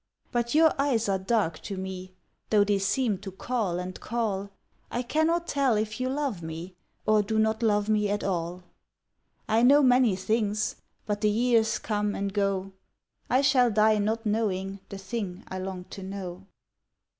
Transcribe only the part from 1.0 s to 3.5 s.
are dark to me Though they seem to